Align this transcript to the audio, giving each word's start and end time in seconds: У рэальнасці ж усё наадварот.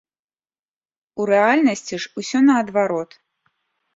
У 1.19 1.27
рэальнасці 1.31 1.95
ж 2.05 2.21
усё 2.21 2.37
наадварот. 2.47 3.11